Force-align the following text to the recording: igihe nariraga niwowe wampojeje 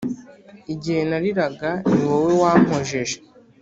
igihe 0.73 1.01
nariraga 1.09 1.69
niwowe 1.89 2.31
wampojeje 2.41 3.17